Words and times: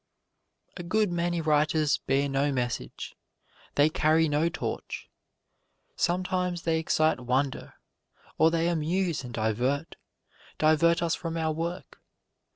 A 0.77 0.81
good 0.81 1.11
many 1.11 1.41
writers 1.41 1.99
bear 1.99 2.27
no 2.27 2.51
message: 2.51 3.13
they 3.75 3.87
carry 3.87 4.27
no 4.27 4.49
torch. 4.49 5.11
Sometimes 5.95 6.63
they 6.63 6.79
excite 6.79 7.19
wonder, 7.19 7.75
or 8.39 8.49
they 8.49 8.67
amuse 8.67 9.23
and 9.23 9.31
divert 9.31 9.97
divert 10.57 11.03
us 11.03 11.13
from 11.13 11.37
our 11.37 11.51
work. 11.53 12.01